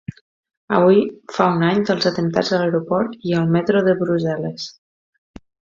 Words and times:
Avui 0.77 1.01
fa 1.35 1.47
un 1.59 1.67
any 1.69 1.83
dels 1.91 2.09
atemptats 2.13 2.51
a 2.59 2.63
l’aeroport 2.63 3.15
i 3.33 3.39
al 3.43 3.55
metro 3.59 3.87
de 3.91 3.97
Brussel·les. 4.05 4.71